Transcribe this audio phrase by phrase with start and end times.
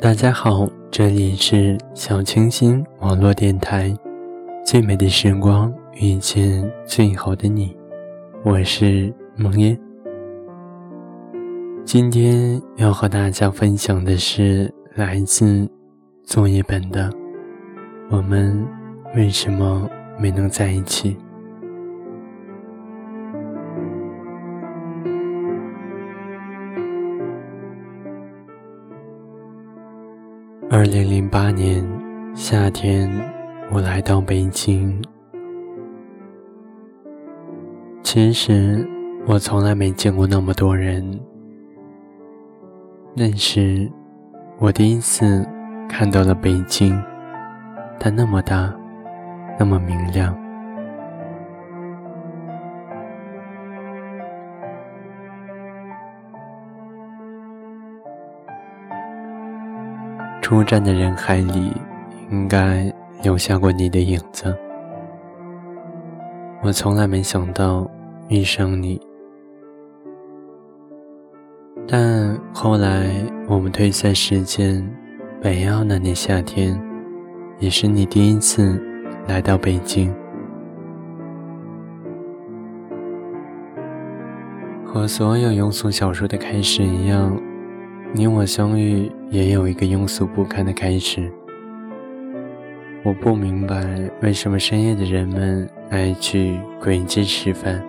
[0.00, 3.94] 大家好，这里是小清新网络电台，
[4.64, 7.76] 最美的时光遇见最好的你，
[8.42, 9.78] 我是梦烟。
[11.84, 15.70] 今天要和大家分享的是来自
[16.24, 17.10] 作业本的
[18.08, 18.66] 《我们
[19.14, 19.86] 为什么
[20.18, 21.14] 没能在一起》。
[30.72, 31.84] 二零零八年
[32.32, 33.10] 夏天，
[33.72, 35.02] 我来到北京。
[38.04, 38.88] 其实
[39.26, 41.04] 我从来没见过那么多人。
[43.16, 43.90] 那时，
[44.60, 45.44] 我第一次
[45.88, 46.96] 看到了北京，
[47.98, 48.72] 它那么大，
[49.58, 50.39] 那么明亮。
[60.50, 61.72] 出站的人海里，
[62.28, 64.52] 应该留下过你的影子。
[66.60, 67.88] 我从来没想到
[68.26, 69.00] 遇上你，
[71.86, 73.12] 但后来
[73.46, 74.84] 我们推算时间，
[75.40, 76.76] 北奥那年夏天，
[77.60, 78.76] 也是你第一次
[79.28, 80.12] 来到北京。
[84.84, 87.40] 和所有庸俗小说的开始一样。
[88.12, 91.30] 你我相遇也有一个庸俗不堪的开始。
[93.04, 97.80] 我不明白为什么深夜的人们爱去鬼街吃饭。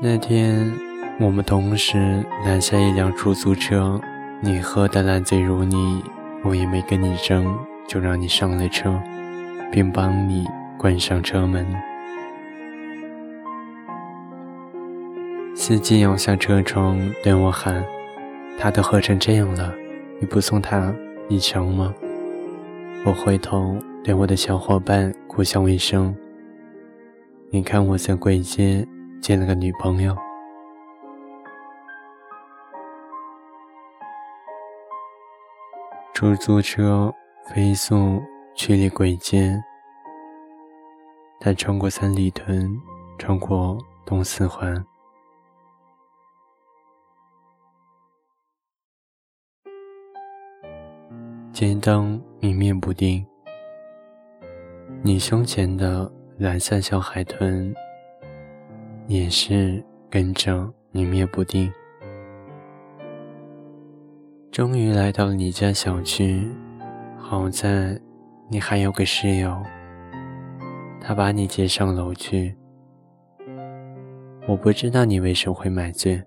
[0.00, 0.72] 那天
[1.20, 4.00] 我们同时拦下一辆出租车，
[4.40, 6.02] 你喝得烂醉如泥，
[6.42, 7.46] 我也没跟你争，
[7.86, 8.98] 就让你上了车，
[9.70, 10.46] 并帮你
[10.78, 11.66] 关上车门。
[15.66, 17.84] 司机摇下车窗对我喊
[18.56, 19.74] ：“他都喝成这样了，
[20.20, 20.94] 你不送他
[21.28, 21.92] 一程吗？”
[23.04, 26.16] 我回头对我的小伙伴苦笑一声
[27.50, 28.86] ：“你看我在鬼街
[29.20, 30.16] 见了个女朋友。”
[36.14, 37.12] 出租车
[37.52, 38.22] 飞速
[38.54, 39.60] 驱离鬼街，
[41.40, 42.80] 它穿过三里屯，
[43.18, 44.86] 穿过东四环。
[51.58, 53.24] 街灯明灭不定，
[55.00, 57.74] 你胸前的蓝色小海豚
[59.06, 61.72] 也是跟着明灭不定。
[64.52, 66.46] 终于来到了你家小区，
[67.16, 67.98] 好在
[68.50, 69.56] 你还有个室友，
[71.00, 72.54] 他把你接上楼去。
[74.46, 76.22] 我不知道你为什么会买醉，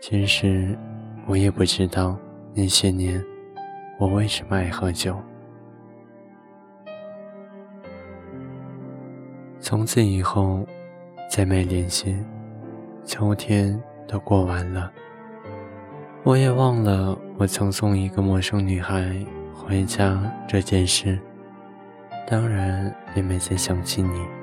[0.00, 0.76] 其实
[1.28, 2.18] 我也不知道
[2.52, 3.24] 那些年。
[4.00, 5.14] 我为什么爱喝酒？
[9.58, 10.66] 从此以后，
[11.30, 12.16] 再没联系。
[13.04, 13.78] 秋天
[14.08, 14.90] 都过完了，
[16.22, 19.14] 我也忘了我曾送一个陌生女孩
[19.54, 20.18] 回家
[20.48, 21.20] 这件事，
[22.26, 24.39] 当然也没再想起你。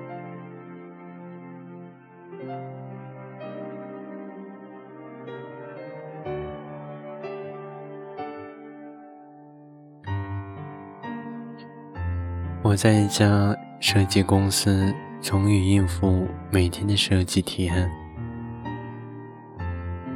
[12.68, 17.90] 我在一家设计公司，从语应付每天的设计提案。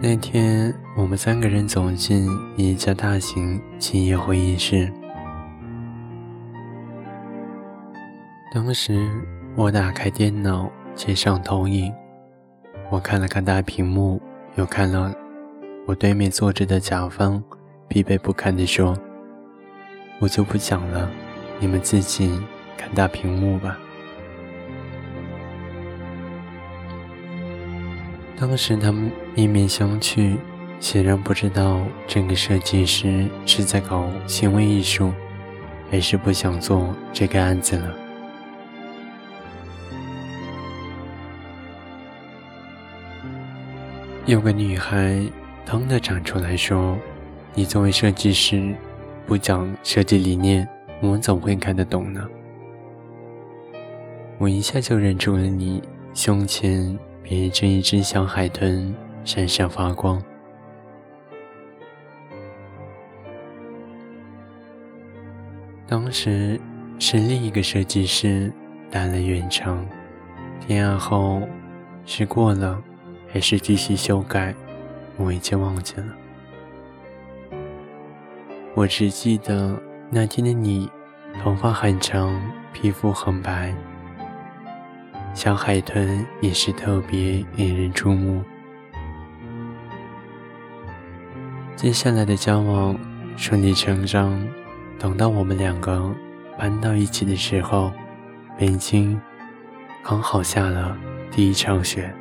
[0.01, 4.91] 那天，我们三个人走进一家大型企业会议室。
[8.53, 9.09] 当时，
[9.55, 11.89] 我打开电脑，接上投影，
[12.89, 14.21] 我看了看大屏幕，
[14.55, 15.15] 又看了
[15.87, 17.41] 我对面坐着的甲方，
[17.87, 18.93] 疲惫不堪地说
[20.19, 21.09] ：“我就不讲了。”
[21.61, 22.41] 你们自己
[22.75, 23.77] 看大屏幕吧。
[28.35, 30.35] 当时他们面面相觑，
[30.79, 35.13] 显然不知道这个设计师是在搞行为艺术，
[35.91, 37.95] 还是不想做这个案子了。
[44.25, 45.23] 有个女孩
[45.63, 46.97] 腾地站出来说
[47.53, 48.73] ：“你作为设计师，
[49.27, 50.67] 不讲设计理念。”
[51.01, 52.27] 我们怎么会看得懂呢？
[54.37, 55.81] 我一下就认出了你
[56.13, 60.21] 胸前别着一只小海豚，闪闪发光。
[65.87, 66.59] 当时
[66.99, 68.51] 是另一个设计师
[68.89, 69.85] 打了圆场，
[70.59, 71.41] 天案后
[72.05, 72.81] 是过了
[73.27, 74.55] 还是继续修改，
[75.17, 76.05] 我已经忘记了。
[78.73, 79.77] 我只记得
[80.13, 80.91] 那天的你，
[81.41, 82.37] 头发很长，
[82.73, 83.73] 皮肤很白，
[85.33, 88.43] 小海豚也是特别引人注目。
[91.77, 92.93] 接下来的交往
[93.37, 94.45] 顺理成章，
[94.99, 96.13] 等到我们两个
[96.57, 97.93] 搬到一起的时候，
[98.57, 99.17] 北京
[100.03, 100.97] 刚好下了
[101.31, 102.13] 第一场雪。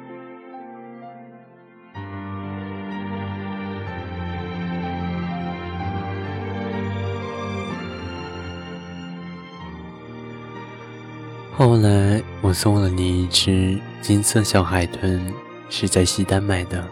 [11.80, 15.32] 来我送了你一只金色小海豚，
[15.70, 16.86] 是在西单买的，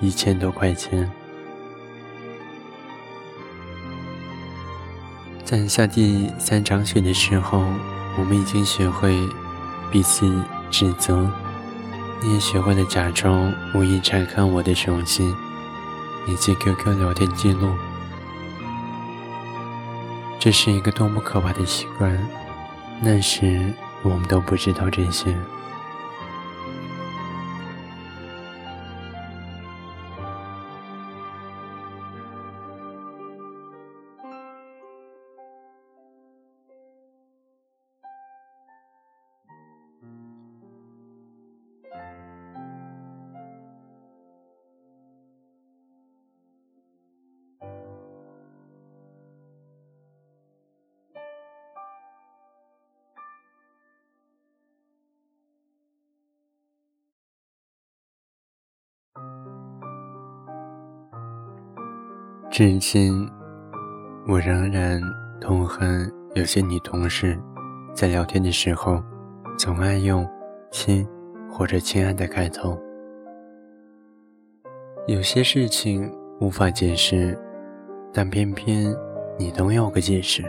[0.00, 1.10] 一千多块钱。
[5.44, 7.64] 在下第三场雪的时候，
[8.16, 9.18] 我们已经学会
[9.90, 10.32] 彼此
[10.70, 11.28] 指责，
[12.22, 15.34] 你也学会了假装无意查看我的手机
[16.28, 17.68] 以及 QQ 聊天记录。
[20.38, 22.16] 这是一个多么可怕的习惯！
[23.02, 23.74] 那时。
[24.04, 25.34] 我们都不知道这些。
[62.56, 63.28] 至今，
[64.28, 65.02] 我仍然
[65.40, 67.36] 痛恨有些女同事
[67.92, 69.02] 在聊天的时候，
[69.58, 70.24] 总爱用
[70.70, 71.04] “亲”
[71.50, 72.80] 或者“亲爱的”开头。
[75.08, 76.08] 有些事情
[76.40, 77.36] 无法解释，
[78.12, 78.94] 但偏偏
[79.36, 80.44] 你都有个解释。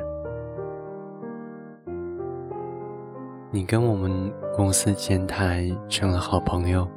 [3.49, 6.87] 你跟我们公司前台成了好朋友，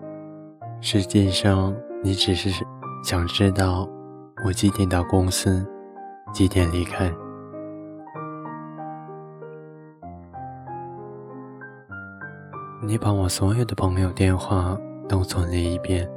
[0.82, 2.50] 实际上你只是
[3.02, 3.88] 想知道。
[4.44, 5.66] 我几点到公司？
[6.32, 7.12] 几点离开？
[12.82, 16.08] 你把我所有的朋友电话都存了一遍。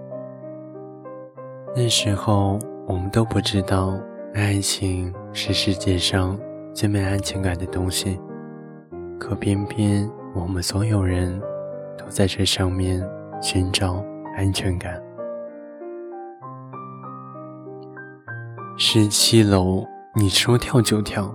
[1.75, 3.99] 那时候我们都不知道，
[4.35, 6.37] 爱情是世界上
[6.73, 8.21] 最没安全感的东西，
[9.19, 11.41] 可偏偏我们所有人
[11.97, 13.03] 都在这上面
[13.41, 14.03] 寻找
[14.37, 15.01] 安全感。
[18.93, 21.33] 十七楼，你说跳就跳。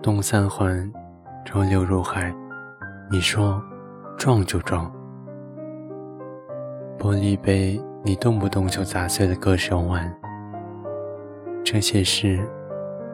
[0.00, 0.88] 东三环，
[1.44, 2.32] 周六入海，
[3.10, 3.60] 你说
[4.16, 4.88] 撞就撞。
[6.96, 10.08] 玻璃杯，你动不动就砸碎了歌手碗。
[11.64, 12.38] 这些事，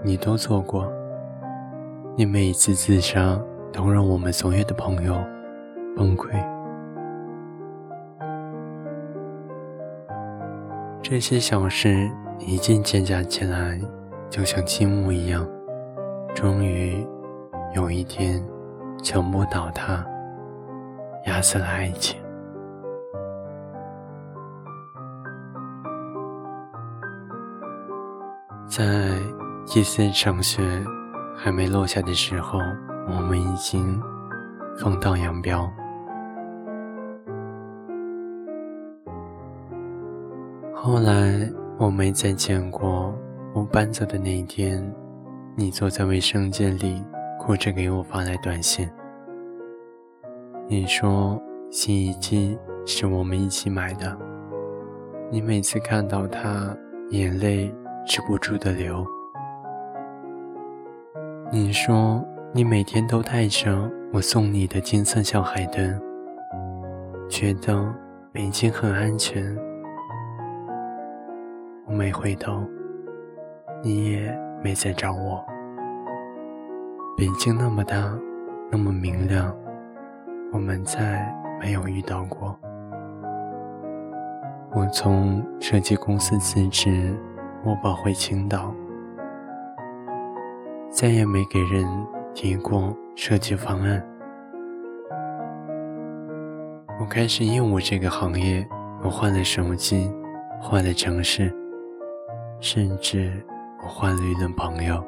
[0.04, 0.86] 你都做过。
[2.14, 3.40] 你每一次自杀，
[3.72, 5.14] 都让我们所有的朋友
[5.96, 6.28] 崩溃。
[11.00, 12.10] 这些小事。
[12.44, 13.80] 一件件加起来，
[14.28, 15.46] 就像积木一样，
[16.34, 17.06] 终于
[17.74, 18.44] 有一天，
[19.02, 20.04] 全部倒塌，
[21.26, 22.20] 压死了爱情。
[28.66, 28.84] 在
[29.66, 30.62] 第四场雪
[31.36, 32.58] 还没落下的时候，
[33.06, 34.00] 我们已经
[34.76, 35.70] 分道扬镳。
[40.74, 41.61] 后来。
[41.82, 43.12] 我没再见过。
[43.52, 44.80] 我搬走的那一天，
[45.56, 47.04] 你坐在卫生间里，
[47.40, 48.88] 哭着给我发来短信。
[50.68, 54.16] 你说洗衣机是我们一起买的，
[55.28, 56.72] 你每次看到它，
[57.10, 57.74] 眼泪
[58.06, 59.04] 止不住的流。
[61.50, 62.24] 你说
[62.54, 66.00] 你每天都带着我送你的金色小海豚，
[67.28, 67.92] 觉得
[68.30, 69.71] 北京很安全。
[71.86, 72.62] 我没回头，
[73.82, 75.44] 你也没再找我。
[77.16, 78.16] 北京那么大，
[78.70, 79.54] 那么明亮，
[80.52, 82.58] 我们再没有遇到过。
[84.74, 87.14] 我从设计公司辞职，
[87.64, 88.74] 我跑回青岛，
[90.88, 91.84] 再也没给人
[92.32, 94.02] 提过设计方案。
[97.00, 98.66] 我开始厌恶这个行业，
[99.02, 100.10] 我换了手机，
[100.60, 101.52] 换了城市。
[102.62, 103.44] 甚至
[103.82, 105.04] 我换了一轮朋友，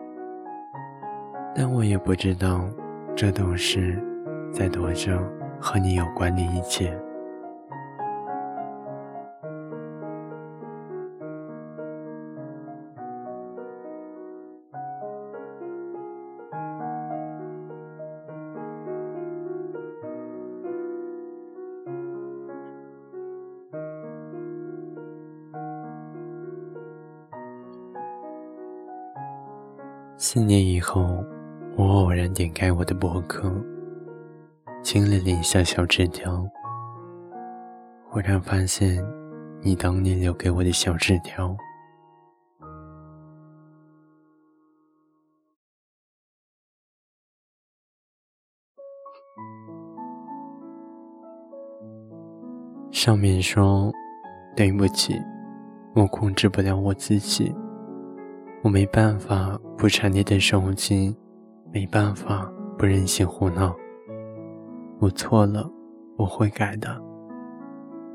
[1.55, 2.69] 但我也不知道，
[3.15, 3.97] 这都是
[4.53, 5.17] 在躲着
[5.61, 6.93] 和你有关的一切。
[30.27, 31.23] 四年以后，
[31.77, 33.53] 我偶然点开我的博客，
[34.83, 36.43] 清理了一下小纸条，
[38.09, 39.05] 忽然发现
[39.61, 41.55] 你当年留给我的小纸条。
[52.91, 53.93] 上面说
[54.57, 55.21] ：“对不起，
[55.95, 57.55] 我控制不了我自己，
[58.65, 61.15] 我没办法不缠你的手机，
[61.71, 63.77] 没办法不任性胡闹。
[64.99, 65.71] 我错了，
[66.17, 66.99] 我会改的。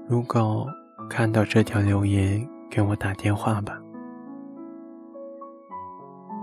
[0.07, 0.65] 如果
[1.07, 3.79] 看到这条留言，给我打电话吧。”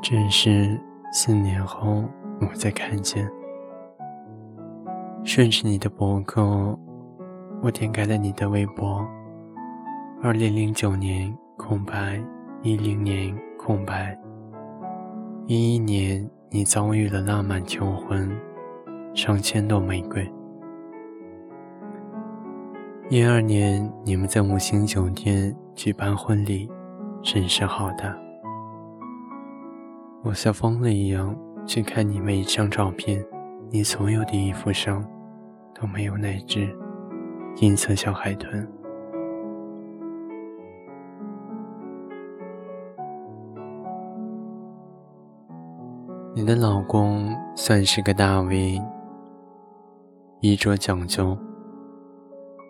[0.01, 0.81] 正是
[1.13, 2.05] 四年后，
[2.41, 3.29] 我再看见，
[5.25, 6.79] 顺着你的博客。
[7.61, 9.05] 我点开了你的微博，
[10.23, 12.23] 二零零九年空白，
[12.63, 13.37] 一零年
[13.67, 14.17] 空白，
[15.49, 18.31] 一一年你遭遇了浪漫求婚，
[19.13, 20.25] 上千朵玫瑰，
[23.11, 26.71] 一二年你们在五星酒店举办婚礼，
[27.25, 28.17] 真是好的。
[30.23, 33.21] 我像疯了一样去看你每一张照片，
[33.69, 35.05] 你所有的衣服上
[35.75, 36.73] 都没有那只。
[37.57, 38.65] 银色小海豚。
[46.39, 48.79] 你的老公算是个大 V，
[50.41, 51.35] 衣着讲究，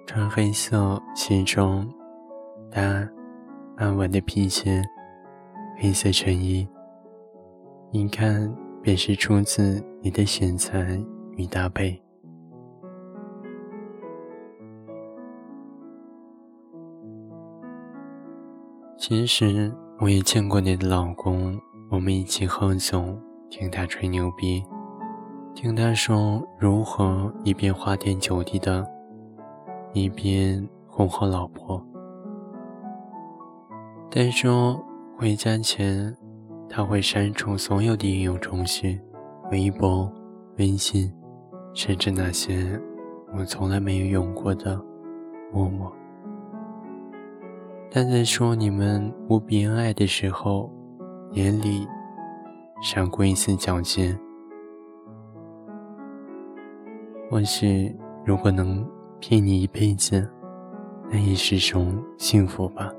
[0.07, 1.85] 穿黑色西装，
[2.71, 2.81] 搭
[3.77, 4.81] 暗纹的皮鞋，
[5.79, 6.65] 黑色衬衣，
[7.91, 12.01] 一看便是出自你的选材与搭配。
[18.97, 24.65] 其实我也见过你的老公，我们一起喝酒，听他吹牛逼，
[25.55, 28.87] 听他说如何一边花天酒地的，
[29.93, 31.83] 一边哄好老婆。
[34.11, 34.79] 但说
[35.17, 36.15] 回家前，
[36.69, 39.01] 他会删除所有的应用程序、
[39.51, 40.11] 微博、
[40.59, 41.13] 微信，
[41.73, 42.81] 甚至那些
[43.37, 44.81] 我从来没有用过的
[45.53, 45.93] 陌陌。
[47.91, 50.71] 但在说你们无比恩爱的时候，
[51.33, 51.87] 眼里
[52.81, 54.17] 闪过一丝皎洁。
[57.31, 58.87] 或许，如果能
[59.19, 60.29] 骗你一辈子，
[61.11, 62.93] 那也是种幸福吧。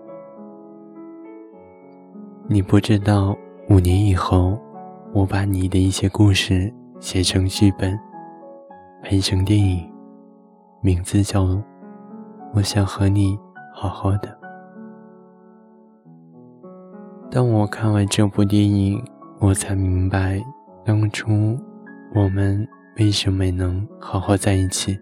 [2.49, 3.37] 你不知道，
[3.69, 4.59] 五年以后，
[5.13, 7.97] 我把你的一些故事写成剧本，
[9.03, 9.89] 拍成电影，
[10.81, 11.43] 名字叫
[12.53, 13.37] 《我想和你
[13.73, 14.27] 好好的》。
[17.29, 19.03] 当我看完这部电影，
[19.39, 20.43] 我才明白
[20.83, 21.57] 当初
[22.15, 22.67] 我们
[22.97, 24.97] 为什么能好好在一起。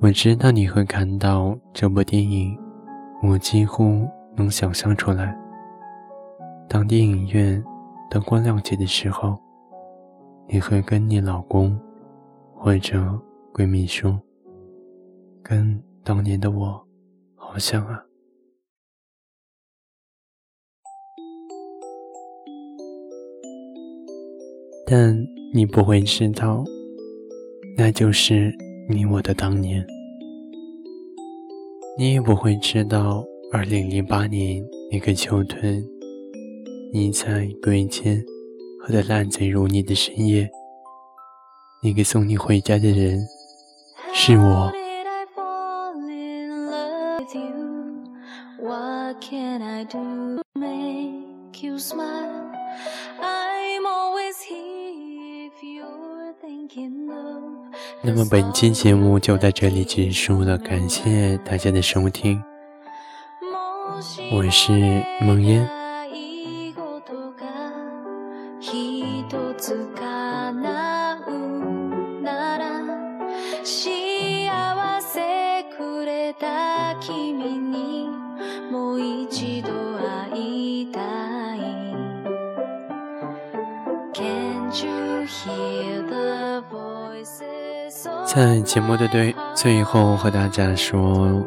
[0.00, 2.58] 我知道你会看到这部电影，
[3.22, 5.38] 我几乎能想象出来。
[6.68, 7.62] 当电影院
[8.10, 9.38] 灯光亮起的时候，
[10.48, 11.78] 你会跟你老公
[12.56, 12.98] 或者
[13.52, 14.18] 闺蜜说
[15.44, 16.82] ：“跟当年的我
[17.36, 18.02] 好像啊。”
[24.94, 26.62] 但你不会知道，
[27.78, 28.54] 那就是
[28.90, 29.82] 你我的当年。
[31.96, 35.82] 你也不会知道，二零零八年那个秋天，
[36.92, 38.22] 你在鬼街
[38.82, 40.46] 喝得烂醉如泥的深夜，
[41.82, 43.18] 那个送你回家的人
[44.12, 44.70] 是我。
[58.02, 62.42] 那么本期节目就到这里结束了，感谢大家的收听，
[64.32, 64.72] 我是
[65.20, 65.81] 梦烟。
[88.24, 91.46] 在节目的最最后和大家说，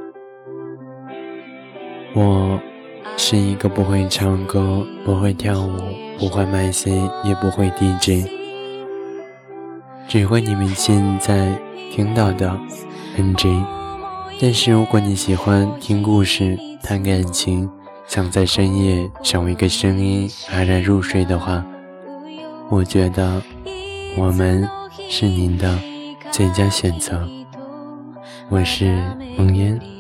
[2.14, 2.60] 我
[3.18, 5.72] 是一个不会唱歌、不会跳舞、
[6.20, 6.92] 不会卖 C、
[7.24, 8.30] 也不会 DJ，
[10.08, 11.60] 只会你们现在
[11.92, 12.56] 听到的
[13.18, 13.60] N J。
[14.40, 17.68] 但是如果你喜欢听故事、谈感情、
[18.06, 21.66] 想在深夜找一个声音安然入睡的话，
[22.70, 23.42] 我觉得
[24.18, 24.68] 我们
[25.10, 25.80] 是您的
[26.32, 27.28] 最佳选择。
[28.50, 28.98] 我是
[29.38, 29.95] 梦烟。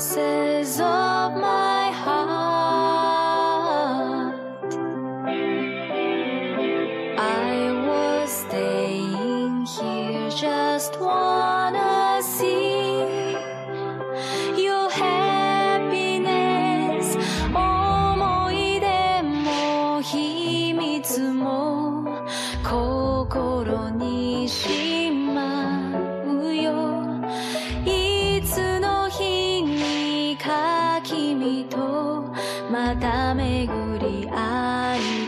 [0.00, 1.69] Voices of my
[31.10, 32.22] 君と
[32.70, 33.66] また巡
[33.98, 35.19] り会い